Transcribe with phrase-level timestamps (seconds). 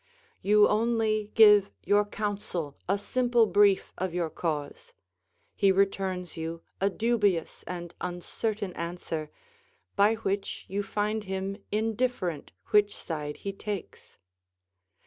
[0.41, 4.93] You only give your counsel a simple brief of your cause;
[5.55, 9.29] he returns you a dubious and uncertain answer,
[9.95, 14.17] by which you find him indifferent which side he takes.